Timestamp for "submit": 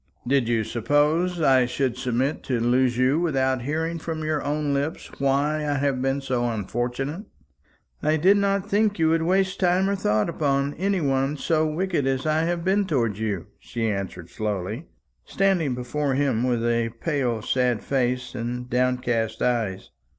1.95-2.41